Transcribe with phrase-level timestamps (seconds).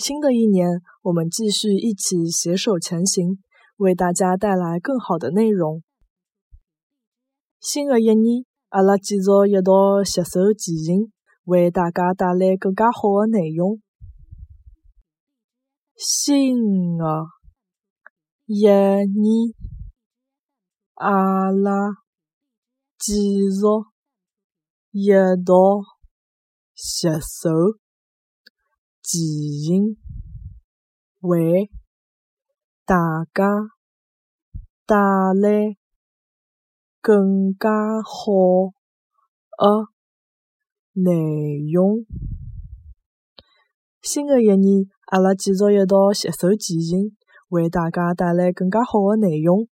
[0.00, 3.38] 新的一年，我们继续一起携手前行，
[3.76, 5.82] 为大家带来更好的内容。
[7.60, 11.12] 新的一年，阿拉继续一道携手前行，
[11.44, 13.82] 为大家带来更加好的内容。
[15.96, 17.26] 新的
[18.46, 19.52] 一年，
[20.94, 21.90] 阿拉
[22.96, 23.60] 继续
[24.92, 25.10] 一
[25.44, 25.54] 道
[26.74, 27.50] 携手
[29.02, 29.96] 前行，
[31.20, 31.70] 为
[32.84, 32.96] 大
[33.34, 33.44] 家
[34.86, 34.96] 带
[35.34, 35.76] 来
[37.00, 37.68] 更加
[38.02, 38.72] 好
[39.56, 39.88] 的
[40.92, 41.12] 内
[41.72, 42.04] 容。
[44.02, 47.16] 新的一年，阿拉继续一道携手前行，
[47.48, 49.68] 为大家带来更加好的内容。